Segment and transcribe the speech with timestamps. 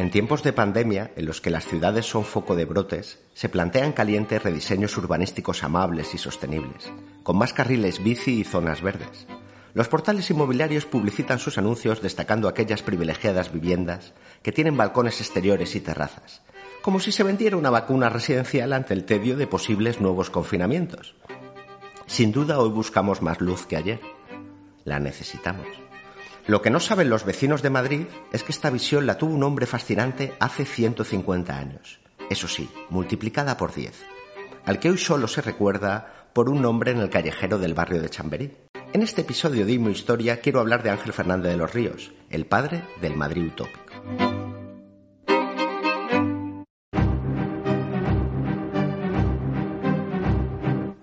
[0.00, 3.92] En tiempos de pandemia, en los que las ciudades son foco de brotes, se plantean
[3.92, 6.90] calientes rediseños urbanísticos amables y sostenibles,
[7.22, 9.26] con más carriles bici y zonas verdes.
[9.74, 15.82] Los portales inmobiliarios publicitan sus anuncios destacando aquellas privilegiadas viviendas que tienen balcones exteriores y
[15.82, 16.40] terrazas,
[16.80, 21.14] como si se vendiera una vacuna residencial ante el tedio de posibles nuevos confinamientos.
[22.06, 24.00] Sin duda hoy buscamos más luz que ayer.
[24.84, 25.66] La necesitamos.
[26.50, 29.44] Lo que no saben los vecinos de Madrid es que esta visión la tuvo un
[29.44, 32.00] hombre fascinante hace 150 años.
[32.28, 33.94] Eso sí, multiplicada por 10.
[34.64, 38.10] Al que hoy solo se recuerda por un nombre en el callejero del barrio de
[38.10, 38.50] Chamberí.
[38.92, 42.46] En este episodio de Imo Historia quiero hablar de Ángel Fernández de los Ríos, el
[42.46, 43.94] padre del Madrid utópico.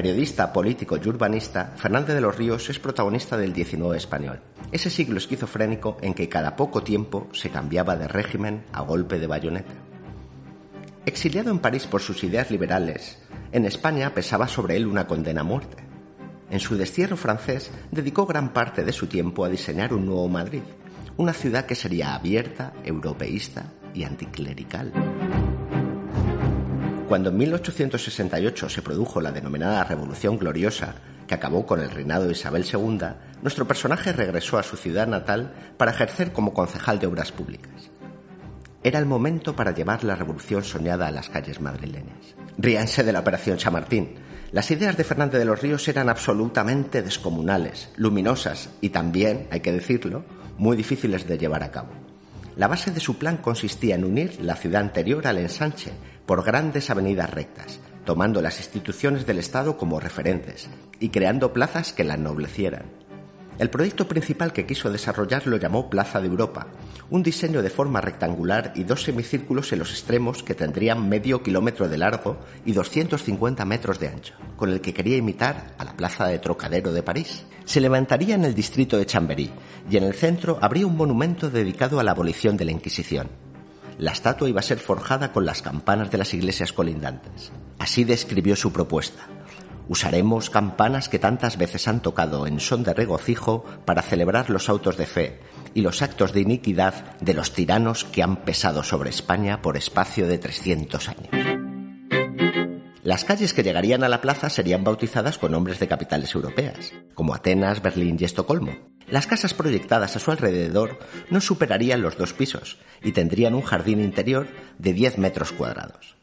[0.00, 4.40] Periodista, político y urbanista, Fernández de los Ríos es protagonista del XIX español,
[4.72, 9.26] ese siglo esquizofrénico en que cada poco tiempo se cambiaba de régimen a golpe de
[9.26, 9.74] bayoneta.
[11.06, 13.18] Exiliado en París por sus ideas liberales,
[13.52, 15.90] en España pesaba sobre él una condena a muerte
[16.50, 20.62] en su destierro francés dedicó gran parte de su tiempo a diseñar un nuevo Madrid,
[21.16, 24.92] una ciudad que sería abierta, europeísta y anticlerical.
[27.08, 30.96] Cuando en 1868 se produjo la denominada Revolución Gloriosa,
[31.30, 32.98] que acabó con el reinado de Isabel II,
[33.40, 37.88] nuestro personaje regresó a su ciudad natal para ejercer como concejal de obras públicas.
[38.82, 42.34] Era el momento para llevar la revolución soñada a las calles madrileñas.
[42.58, 44.16] Ríanse de la Operación Chamartín,
[44.50, 49.70] las ideas de Fernández de los Ríos eran absolutamente descomunales, luminosas y también, hay que
[49.70, 50.24] decirlo,
[50.58, 51.90] muy difíciles de llevar a cabo.
[52.56, 55.92] La base de su plan consistía en unir la ciudad anterior al ensanche
[56.26, 62.04] por grandes avenidas rectas, tomando las instituciones del Estado como referentes y creando plazas que
[62.04, 63.00] la ennoblecieran.
[63.60, 66.68] El proyecto principal que quiso desarrollar lo llamó Plaza de Europa,
[67.10, 71.86] un diseño de forma rectangular y dos semicírculos en los extremos que tendrían medio kilómetro
[71.86, 76.26] de largo y 250 metros de ancho, con el que quería imitar a la Plaza
[76.26, 77.44] de Trocadero de París.
[77.66, 79.50] Se levantaría en el distrito de Chamberí
[79.90, 83.28] y en el centro habría un monumento dedicado a la abolición de la Inquisición.
[83.98, 87.52] La estatua iba a ser forjada con las campanas de las iglesias colindantes.
[87.80, 89.26] Así describió su propuesta
[89.90, 94.96] Usaremos campanas que tantas veces han tocado en son de regocijo para celebrar los autos
[94.96, 95.40] de fe
[95.74, 100.28] y los actos de iniquidad de los tiranos que han pesado sobre España por espacio
[100.28, 102.50] de 300 años.
[103.02, 107.34] Las calles que llegarían a la plaza serían bautizadas con nombres de capitales europeas, como
[107.34, 108.70] Atenas, Berlín y Estocolmo.
[109.08, 114.00] Las casas proyectadas a su alrededor no superarían los dos pisos y tendrían un jardín
[114.00, 114.46] interior
[114.78, 116.14] de 10 metros cuadrados.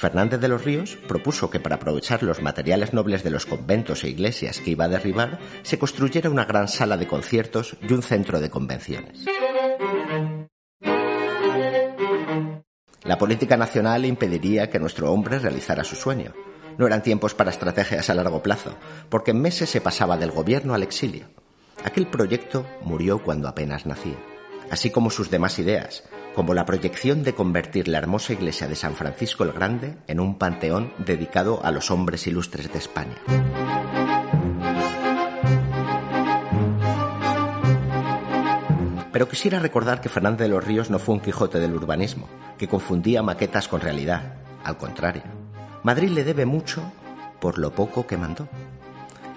[0.00, 4.08] Fernández de los Ríos propuso que para aprovechar los materiales nobles de los conventos e
[4.08, 8.40] iglesias que iba a derribar, se construyera una gran sala de conciertos y un centro
[8.40, 9.26] de convenciones.
[13.04, 16.32] La política nacional impediría que nuestro hombre realizara su sueño.
[16.78, 18.78] No eran tiempos para estrategias a largo plazo,
[19.10, 21.26] porque en meses se pasaba del gobierno al exilio.
[21.84, 24.16] Aquel proyecto murió cuando apenas nacía,
[24.70, 26.04] así como sus demás ideas,
[26.40, 30.38] como la proyección de convertir la hermosa iglesia de San Francisco el Grande en un
[30.38, 33.16] panteón dedicado a los hombres ilustres de España.
[39.12, 42.68] Pero quisiera recordar que Fernández de los Ríos no fue un Quijote del urbanismo, que
[42.68, 44.36] confundía maquetas con realidad.
[44.64, 45.24] Al contrario,
[45.82, 46.90] Madrid le debe mucho
[47.38, 48.48] por lo poco que mandó.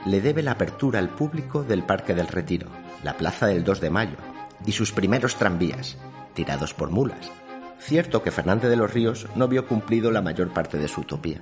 [0.06, 2.70] Le debe la apertura al público del Parque del Retiro,
[3.04, 4.18] la Plaza del 2 de Mayo
[4.66, 5.98] y sus primeros tranvías,
[6.34, 7.32] tirados por mulas.
[7.80, 11.40] Cierto que Fernández de los Ríos no vio cumplido la mayor parte de su utopía.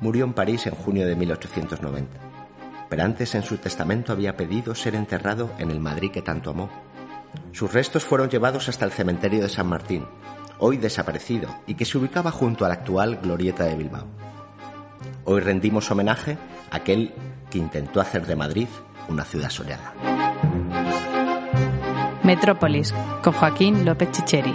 [0.00, 2.18] Murió en París en junio de 1890,
[2.88, 6.68] pero antes en su testamento había pedido ser enterrado en el Madrid que tanto amó.
[7.52, 10.04] Sus restos fueron llevados hasta el cementerio de San Martín,
[10.58, 14.06] hoy desaparecido y que se ubicaba junto a la actual Glorieta de Bilbao.
[15.24, 16.38] Hoy rendimos homenaje
[16.70, 17.14] a aquel
[17.50, 18.68] que intentó hacer de Madrid
[19.08, 20.19] una ciudad soñada.
[22.22, 24.52] Metrópolis, con Joaquín López Chicheri.